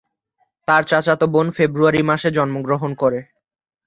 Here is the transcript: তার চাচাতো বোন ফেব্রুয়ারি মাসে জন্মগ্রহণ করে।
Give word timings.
তার 0.67 0.83
চাচাতো 0.83 1.25
বোন 1.27 1.47
ফেব্রুয়ারি 1.51 2.01
মাসে 2.03 2.29
জন্মগ্রহণ 2.31 2.91
করে। 2.93 3.19